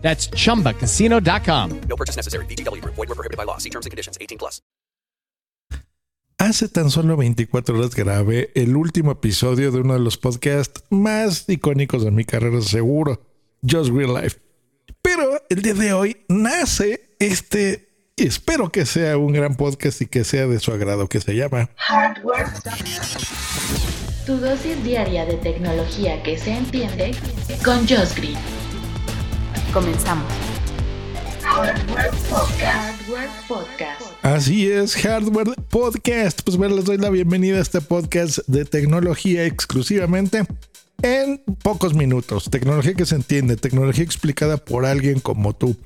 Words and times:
That's 0.00 0.30
chumbacasino.com. 0.30 1.80
No 1.88 1.96
purchase 1.96 2.16
necessary. 2.16 2.46
BGW. 2.46 2.82
Void 2.84 2.96
were 2.96 3.14
prohibited 3.14 3.36
by 3.36 3.44
law. 3.44 3.58
See 3.58 3.70
terms 3.70 3.84
and 3.84 3.90
conditions. 3.90 4.16
18 4.18 4.38
plus. 4.38 4.62
Hace 6.40 6.68
tan 6.68 6.88
solo 6.88 7.16
24 7.16 7.76
horas 7.76 7.96
grabé 7.96 8.52
el 8.54 8.76
último 8.76 9.10
episodio 9.10 9.72
de 9.72 9.80
uno 9.80 9.94
de 9.94 9.98
los 9.98 10.18
podcasts 10.18 10.84
más 10.88 11.48
icónicos 11.48 12.04
de 12.04 12.12
mi 12.12 12.24
carrera, 12.24 12.60
seguro, 12.60 13.20
Just 13.68 13.90
Real 13.90 14.14
Life. 14.14 14.38
Pero 15.02 15.42
el 15.50 15.62
día 15.62 15.74
de 15.74 15.92
hoy 15.92 16.24
nace 16.28 17.16
este, 17.18 18.12
espero 18.16 18.70
que 18.70 18.86
sea 18.86 19.18
un 19.18 19.32
gran 19.32 19.56
podcast 19.56 20.00
y 20.00 20.06
que 20.06 20.22
sea 20.22 20.46
de 20.46 20.60
su 20.60 20.70
agrado, 20.70 21.08
que 21.08 21.20
se 21.20 21.34
llama 21.34 21.70
Hardware. 21.74 22.46
Tu 24.24 24.36
dosis 24.36 24.84
diaria 24.84 25.26
de 25.26 25.38
tecnología 25.38 26.22
que 26.22 26.38
se 26.38 26.52
entiende 26.52 27.16
con 27.64 27.80
Josh 27.88 28.14
Green. 28.14 28.57
Comenzamos. 29.72 30.24
Hardware 31.42 32.10
Podcast. 33.46 34.02
Así 34.22 34.70
es, 34.70 34.96
Hardware 34.96 35.54
Podcast. 35.68 36.40
Pues 36.42 36.56
bueno, 36.56 36.76
les 36.76 36.86
doy 36.86 36.96
la 36.96 37.10
bienvenida 37.10 37.58
a 37.58 37.60
este 37.60 37.80
podcast 37.82 38.38
de 38.46 38.64
tecnología 38.64 39.44
exclusivamente 39.44 40.46
en 41.02 41.42
pocos 41.62 41.94
minutos. 41.94 42.48
Tecnología 42.50 42.94
que 42.94 43.04
se 43.04 43.16
entiende, 43.16 43.56
tecnología 43.56 44.04
explicada 44.04 44.56
por 44.56 44.86
alguien 44.86 45.20
como 45.20 45.54
tú. 45.54 45.76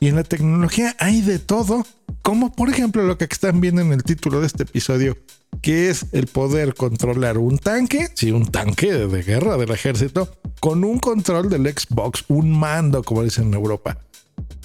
Y 0.00 0.08
en 0.08 0.16
la 0.16 0.24
tecnología 0.24 0.94
hay 0.98 1.22
de 1.22 1.38
todo, 1.38 1.86
como 2.22 2.52
por 2.52 2.68
ejemplo 2.68 3.02
lo 3.04 3.16
que 3.16 3.24
están 3.24 3.60
viendo 3.60 3.80
en 3.80 3.92
el 3.92 4.02
título 4.02 4.40
de 4.40 4.48
este 4.48 4.64
episodio, 4.64 5.16
que 5.60 5.90
es 5.90 6.06
el 6.12 6.26
poder 6.26 6.74
controlar 6.74 7.38
un 7.38 7.58
tanque, 7.58 8.08
sí, 8.14 8.30
un 8.30 8.46
tanque 8.46 8.92
de 8.92 9.22
guerra 9.22 9.56
del 9.56 9.70
ejército, 9.70 10.28
con 10.60 10.84
un 10.84 10.98
control 10.98 11.48
del 11.48 11.66
Xbox, 11.66 12.24
un 12.28 12.58
mando, 12.58 13.02
como 13.02 13.22
dicen 13.22 13.48
en 13.48 13.54
Europa. 13.54 13.98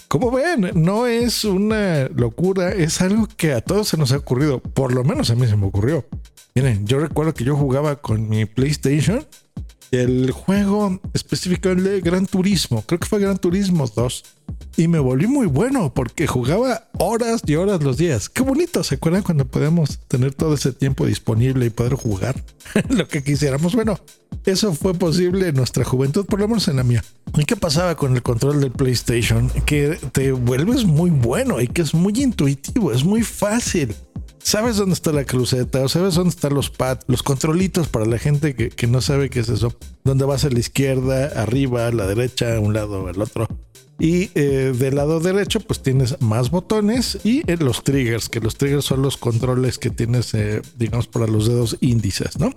Como 0.07 0.31
ven, 0.31 0.71
no 0.75 1.07
es 1.07 1.43
una 1.43 2.07
locura, 2.09 2.71
es 2.71 3.01
algo 3.01 3.27
que 3.35 3.53
a 3.53 3.61
todos 3.61 3.89
se 3.89 3.97
nos 3.97 4.11
ha 4.11 4.17
ocurrido, 4.17 4.59
por 4.59 4.93
lo 4.93 5.03
menos 5.03 5.29
a 5.29 5.35
mí 5.35 5.47
se 5.47 5.55
me 5.55 5.65
ocurrió. 5.65 6.05
Miren, 6.53 6.85
yo 6.87 6.99
recuerdo 6.99 7.33
que 7.33 7.43
yo 7.43 7.55
jugaba 7.55 7.97
con 7.97 8.29
mi 8.29 8.45
PlayStation 8.45 9.25
el 9.91 10.31
juego 10.31 10.99
específico 11.13 11.73
de 11.73 12.01
Gran 12.01 12.25
Turismo, 12.25 12.83
creo 12.85 12.99
que 12.99 13.07
fue 13.07 13.19
Gran 13.19 13.37
Turismo 13.37 13.87
2. 13.87 14.23
Y 14.77 14.87
me 14.87 14.99
volví 14.99 15.27
muy 15.27 15.47
bueno 15.47 15.93
porque 15.93 16.27
jugaba 16.27 16.87
horas 16.99 17.41
y 17.45 17.55
horas 17.55 17.81
los 17.81 17.97
días. 17.97 18.27
Qué 18.27 18.43
bonito, 18.43 18.83
¿se 18.83 18.95
acuerdan 18.95 19.23
cuando 19.23 19.45
podíamos 19.45 19.99
tener 20.07 20.33
todo 20.33 20.53
ese 20.53 20.73
tiempo 20.73 21.05
disponible 21.05 21.65
y 21.65 21.69
poder 21.69 21.93
jugar 21.93 22.43
lo 22.89 23.07
que 23.07 23.23
quisiéramos? 23.23 23.73
Bueno, 23.73 23.97
eso 24.45 24.73
fue 24.73 24.93
posible 24.93 25.47
en 25.47 25.55
nuestra 25.55 25.85
juventud, 25.85 26.25
por 26.25 26.39
lo 26.39 26.47
menos 26.47 26.67
en 26.67 26.75
la 26.75 26.83
mía. 26.83 27.03
¿Y 27.37 27.45
qué 27.45 27.55
pasaba 27.55 27.95
con 27.95 28.15
el 28.15 28.21
control 28.21 28.59
del 28.59 28.71
PlayStation? 28.71 29.49
Que 29.65 29.97
te 30.11 30.31
vuelves 30.33 30.83
muy 30.85 31.09
bueno 31.09 31.61
y 31.61 31.67
que 31.67 31.81
es 31.81 31.93
muy 31.93 32.13
intuitivo, 32.21 32.91
es 32.91 33.03
muy 33.03 33.23
fácil 33.23 33.95
sabes 34.55 34.77
dónde 34.77 34.93
está 34.93 35.11
la 35.11 35.25
cruceta 35.25 35.81
o 35.81 35.89
sabes 35.89 36.15
dónde 36.15 36.29
están 36.29 36.53
los 36.53 36.69
pads, 36.69 37.03
los 37.07 37.23
controlitos 37.23 37.89
para 37.89 38.05
la 38.05 38.17
gente 38.17 38.55
que, 38.55 38.69
que, 38.69 38.87
no 38.87 39.01
sabe 39.01 39.29
qué 39.29 39.41
es 39.41 39.49
eso. 39.49 39.75
Dónde 40.05 40.23
vas 40.23 40.45
a 40.45 40.49
la 40.49 40.57
izquierda, 40.57 41.25
arriba, 41.35 41.87
a 41.87 41.91
la 41.91 42.07
derecha, 42.07 42.57
un 42.61 42.73
lado, 42.73 43.05
al 43.09 43.21
otro. 43.21 43.49
Y 43.99 44.31
eh, 44.33 44.73
del 44.73 44.95
lado 44.95 45.19
derecho, 45.19 45.59
pues 45.59 45.83
tienes 45.83 46.21
más 46.21 46.51
botones 46.51 47.17
y 47.25 47.41
eh, 47.51 47.57
los 47.59 47.83
triggers, 47.83 48.29
que 48.29 48.39
los 48.39 48.55
triggers 48.55 48.85
son 48.85 49.01
los 49.01 49.17
controles 49.17 49.77
que 49.77 49.89
tienes, 49.89 50.33
eh, 50.33 50.61
digamos, 50.77 51.07
para 51.07 51.27
los 51.27 51.49
dedos 51.49 51.75
índices, 51.81 52.39
¿no? 52.39 52.51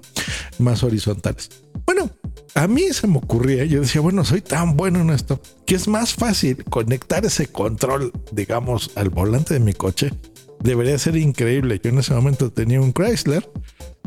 Más 0.61 0.84
horizontales. 0.84 1.51
Bueno, 1.84 2.12
a 2.55 2.69
mí 2.69 2.93
se 2.93 3.09
me 3.09 3.19
ocurría, 3.19 3.65
yo 3.65 3.81
decía, 3.81 4.03
bueno, 4.03 4.25
soy 4.25 4.41
tan 4.41 4.77
bueno 4.77 5.01
en 5.01 5.11
esto, 5.11 5.41
que 5.67 5.75
es 5.75 5.89
más 5.89 6.15
fácil 6.15 6.62
conectar 6.62 7.27
ese 7.27 7.49
control, 7.49 8.12
digamos, 8.31 8.93
al 8.95 9.11
volante 9.11 9.55
de 9.55 9.61
mi 9.61 9.72
coche 9.72 10.12
debería 10.61 10.99
ser 10.99 11.17
increíble. 11.17 11.81
Yo 11.83 11.91
en 11.91 11.99
ese 11.99 12.15
momento 12.15 12.51
tenía 12.51 12.81
un 12.81 12.93
Chrysler. 12.93 13.49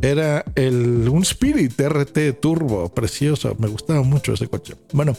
Era 0.02 0.44
el, 0.56 1.08
un 1.10 1.22
Spirit 1.22 1.80
RT 1.80 2.40
Turbo, 2.40 2.90
precioso. 2.90 3.56
Me 3.60 3.68
gustaba 3.68 4.02
mucho 4.02 4.34
ese 4.34 4.48
coche. 4.48 4.76
Bueno, 4.94 5.16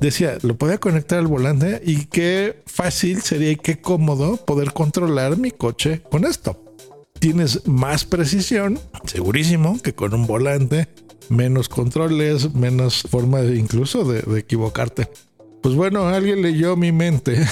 decía, 0.00 0.38
lo 0.42 0.56
podía 0.56 0.78
conectar 0.78 1.18
al 1.18 1.26
volante 1.26 1.80
y 1.84 2.06
qué 2.06 2.62
fácil 2.66 3.22
sería 3.22 3.52
y 3.52 3.56
qué 3.56 3.80
cómodo 3.80 4.36
poder 4.36 4.72
controlar 4.72 5.38
mi 5.38 5.50
coche 5.50 6.02
con 6.10 6.24
esto. 6.24 6.62
Tienes 7.18 7.66
más 7.66 8.04
precisión, 8.04 8.78
segurísimo, 9.04 9.80
que 9.82 9.94
con 9.94 10.14
un 10.14 10.26
volante, 10.26 10.88
menos 11.28 11.68
controles, 11.68 12.54
menos 12.54 13.02
forma 13.02 13.40
de, 13.40 13.56
incluso 13.56 14.04
de, 14.04 14.22
de 14.22 14.40
equivocarte. 14.40 15.08
Pues 15.62 15.74
bueno, 15.74 16.06
alguien 16.06 16.42
leyó 16.42 16.76
mi 16.76 16.92
mente 16.92 17.44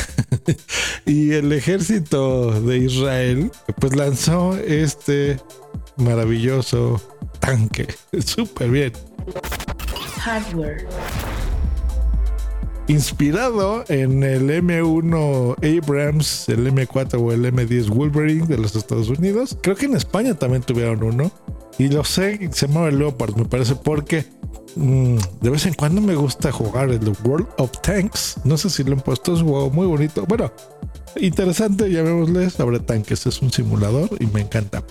y 1.06 1.32
el 1.32 1.52
ejército 1.52 2.60
de 2.60 2.78
Israel 2.78 3.50
pues 3.80 3.94
lanzó 3.94 4.56
este 4.56 5.38
maravilloso 5.96 7.00
tanque. 7.38 7.86
Súper 8.18 8.70
bien. 8.70 8.92
Hardware. 10.18 10.86
Inspirado 12.88 13.84
en 13.88 14.22
el 14.22 14.48
M1 14.48 15.56
Abrams, 15.78 16.48
el 16.48 16.72
M4 16.72 17.20
o 17.20 17.32
el 17.32 17.44
M10 17.52 17.88
Wolverine 17.88 18.46
de 18.46 18.58
los 18.58 18.76
Estados 18.76 19.08
Unidos. 19.08 19.56
Creo 19.62 19.76
que 19.76 19.86
en 19.86 19.96
España 19.96 20.34
también 20.34 20.62
tuvieron 20.62 21.02
uno. 21.02 21.30
Y 21.78 21.88
lo 21.88 22.04
sé, 22.04 22.48
se 22.52 22.66
llama 22.66 22.90
Leopard, 22.90 23.36
me 23.36 23.44
parece, 23.44 23.74
porque 23.76 24.24
Mm, 24.76 25.16
de 25.40 25.50
vez 25.50 25.64
en 25.64 25.72
cuando 25.72 26.02
me 26.02 26.14
gusta 26.14 26.52
jugar 26.52 26.90
el 26.90 27.12
World 27.24 27.48
of 27.56 27.70
Tanks. 27.80 28.36
No 28.44 28.58
sé 28.58 28.68
si 28.68 28.84
lo 28.84 28.92
han 28.92 29.00
puesto, 29.00 29.34
es 29.34 29.40
un 29.40 29.48
juego 29.48 29.70
muy 29.70 29.86
bonito. 29.86 30.26
Bueno, 30.26 30.52
interesante, 31.20 31.90
llamémosle 31.90 32.50
sobre 32.50 32.80
tanques. 32.80 33.26
Es 33.26 33.42
un 33.42 33.52
simulador 33.52 34.10
y 34.20 34.26
me 34.26 34.40
encanta. 34.40 34.82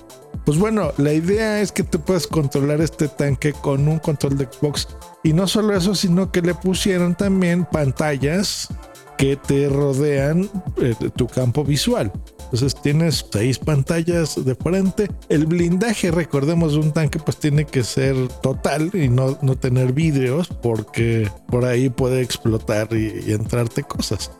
Pues 0.46 0.60
bueno, 0.60 0.92
la 0.98 1.14
idea 1.14 1.62
es 1.62 1.72
que 1.72 1.84
tú 1.84 2.00
puedas 2.00 2.28
controlar 2.28 2.80
este 2.82 3.08
tanque 3.08 3.54
con 3.54 3.88
un 3.88 4.00
control 4.00 4.38
de 4.38 4.46
Xbox. 4.46 4.88
Y 5.24 5.34
no 5.34 5.48
solo 5.48 5.76
eso, 5.76 5.96
sino 5.96 6.32
que 6.32 6.42
le 6.42 6.54
pusieron 6.54 7.16
también 7.16 7.66
pantallas 7.66 8.70
que 9.18 9.38
te 9.38 9.70
rodean 9.70 10.50
eh, 10.78 10.94
tu 11.16 11.28
campo 11.28 11.64
visual. 11.64 12.12
Entonces 12.46 12.76
tienes 12.80 13.26
seis 13.32 13.58
pantallas 13.58 14.44
de 14.44 14.54
frente. 14.56 15.10
El 15.30 15.48
blindaje, 15.48 16.12
recordemos, 16.12 16.74
de 16.74 16.80
un 16.80 16.92
tanque 16.92 17.20
pues 17.20 17.38
tiene 17.38 17.66
que 17.66 17.84
ser 17.84 18.16
total 18.44 18.92
y 18.94 19.10
no, 19.10 19.38
no 19.42 19.58
tener 19.58 19.94
vidrios 19.94 20.50
porque 20.62 21.30
por 21.48 21.66
ahí 21.66 21.90
puede 21.90 22.22
explotar 22.22 22.90
y, 22.92 23.24
y 23.26 23.34
entrarte 23.34 23.84
cosas. 23.84 24.32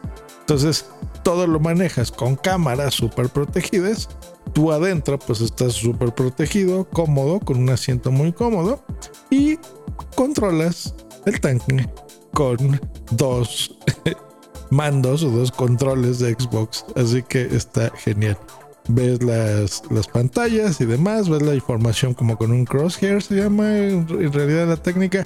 Entonces 0.42 0.86
todo 1.26 1.48
lo 1.48 1.60
manejas 1.60 2.12
con 2.12 2.36
cámaras 2.36 2.94
súper 2.94 3.30
protegidas. 3.30 4.08
Tú 4.54 4.72
adentro 4.72 5.18
pues 5.18 5.42
estás 5.42 5.74
súper 5.74 6.14
protegido, 6.14 6.88
cómodo, 6.88 7.40
con 7.40 7.58
un 7.58 7.72
asiento 7.72 8.12
muy 8.12 8.32
cómodo 8.32 8.86
y 9.32 9.58
controlas 10.16 10.94
el 11.26 11.40
tanque 11.42 11.90
con 12.32 12.80
dos 13.10 13.76
mandos 14.70 15.24
o 15.24 15.32
dos 15.32 15.52
controles 15.52 16.20
de 16.20 16.36
Xbox. 16.36 16.86
Así 16.96 17.24
que 17.24 17.42
está 17.42 17.92
genial. 17.98 18.38
Ves 18.88 19.24
las, 19.24 19.82
las 19.90 20.08
pantallas 20.08 20.80
y 20.80 20.86
demás, 20.86 21.28
ves 21.28 21.42
la 21.42 21.56
información 21.56 22.14
como 22.14 22.38
con 22.38 22.52
un 22.52 22.66
crosshair, 22.66 23.24
se 23.24 23.38
llama 23.38 23.76
en, 23.76 24.08
realidad 24.32 24.68
la 24.68 24.78
técnica. 24.78 25.26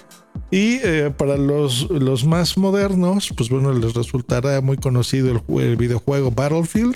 Y 0.51 0.79
eh, 0.83 1.11
para 1.15 1.37
los, 1.37 1.89
los 1.89 2.25
más 2.25 2.57
modernos, 2.57 3.31
pues 3.35 3.49
bueno, 3.49 3.71
les 3.73 3.93
resultará 3.93 4.61
muy 4.61 4.77
conocido 4.77 5.43
el, 5.59 5.75
videojuego 5.77 6.31
Battlefield. 6.31 6.95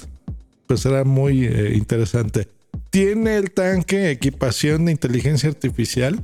Pues 0.65 0.81
será 0.81 1.03
muy 1.03 1.45
eh, 1.45 1.73
interesante. 1.75 2.47
Tiene 2.89 3.37
el 3.37 3.51
tanque 3.51 4.11
equipación 4.11 4.85
de 4.85 4.93
inteligencia 4.93 5.49
artificial 5.49 6.23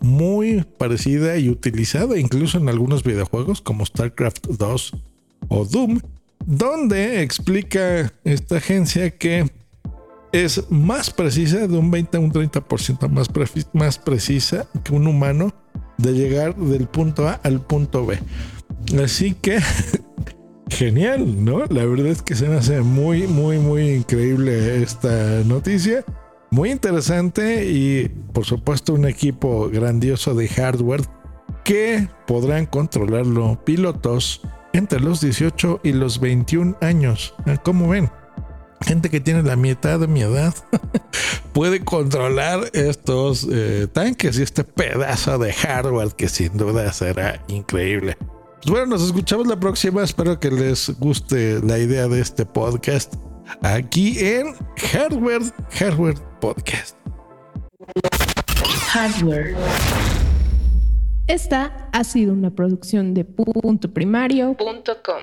muy 0.00 0.64
parecida 0.76 1.38
y 1.38 1.48
utilizada 1.48 2.18
incluso 2.18 2.58
en 2.58 2.68
algunos 2.68 3.02
videojuegos 3.02 3.60
como 3.60 3.84
StarCraft 3.84 4.46
2 4.46 4.92
o 5.48 5.64
Doom, 5.64 6.00
donde 6.46 7.22
explica 7.22 8.12
esta 8.22 8.58
agencia 8.58 9.10
que 9.10 9.50
es 10.30 10.70
más 10.70 11.10
precisa, 11.10 11.66
de 11.66 11.76
un 11.76 11.90
20 11.90 12.16
a 12.16 12.20
un 12.20 12.32
30% 12.32 13.08
más, 13.08 13.28
más 13.72 13.98
precisa 13.98 14.68
que 14.84 14.92
un 14.92 15.06
humano 15.06 15.52
de 15.98 16.12
llegar 16.12 16.56
del 16.56 16.86
punto 16.86 17.28
A 17.28 17.34
al 17.42 17.60
punto 17.60 18.06
B. 18.06 18.18
Así 19.02 19.34
que 19.34 19.60
genial, 20.68 21.44
¿no? 21.44 21.66
La 21.66 21.84
verdad 21.84 22.06
es 22.06 22.22
que 22.22 22.34
se 22.34 22.48
me 22.48 22.56
hace 22.56 22.80
muy, 22.80 23.26
muy, 23.26 23.58
muy 23.58 23.90
increíble 23.90 24.82
esta 24.82 25.42
noticia. 25.44 26.04
Muy 26.50 26.70
interesante 26.70 27.66
y 27.66 28.08
por 28.32 28.46
supuesto 28.46 28.94
un 28.94 29.04
equipo 29.04 29.68
grandioso 29.68 30.34
de 30.34 30.48
hardware 30.48 31.02
que 31.62 32.08
podrán 32.26 32.64
controlarlo 32.64 33.62
pilotos 33.64 34.40
entre 34.72 35.00
los 35.00 35.20
18 35.20 35.80
y 35.82 35.92
los 35.92 36.20
21 36.20 36.78
años. 36.80 37.34
¿Cómo 37.64 37.88
ven? 37.88 38.10
Gente 38.80 39.10
que 39.10 39.20
tiene 39.20 39.42
la 39.42 39.56
mitad 39.56 40.00
de 40.00 40.06
mi 40.06 40.22
edad 40.22 40.54
puede 41.58 41.84
controlar 41.84 42.70
estos 42.72 43.44
eh, 43.50 43.88
tanques 43.92 44.38
y 44.38 44.44
este 44.44 44.62
pedazo 44.62 45.38
de 45.38 45.52
hardware 45.52 46.10
que 46.10 46.28
sin 46.28 46.56
duda 46.56 46.92
será 46.92 47.42
increíble. 47.48 48.16
Pues 48.62 48.70
bueno, 48.70 48.86
nos 48.86 49.02
escuchamos 49.02 49.48
la 49.48 49.58
próxima. 49.58 50.04
Espero 50.04 50.38
que 50.38 50.52
les 50.52 50.96
guste 51.00 51.60
la 51.66 51.76
idea 51.80 52.06
de 52.06 52.20
este 52.20 52.46
podcast 52.46 53.16
aquí 53.60 54.20
en 54.20 54.54
Hardware, 54.92 55.42
Hardware 55.72 56.18
Podcast. 56.40 56.96
Hardware. 58.90 59.56
Esta 61.26 61.88
ha 61.92 62.04
sido 62.04 62.34
una 62.34 62.52
producción 62.52 63.14
de 63.14 63.24
punto 63.24 63.92
primario.com. 63.92 65.22